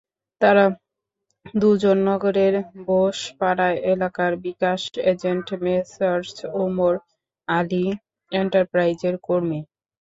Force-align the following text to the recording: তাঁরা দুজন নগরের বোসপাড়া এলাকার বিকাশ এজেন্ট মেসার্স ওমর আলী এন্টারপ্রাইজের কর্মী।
তাঁরা 0.41 0.65
দুজন 1.55 1.97
নগরের 2.09 2.53
বোসপাড়া 2.87 3.69
এলাকার 3.93 4.31
বিকাশ 4.45 4.81
এজেন্ট 5.11 5.47
মেসার্স 5.63 6.31
ওমর 6.61 6.93
আলী 7.47 7.85
এন্টারপ্রাইজের 8.31 9.15
কর্মী। 9.27 9.59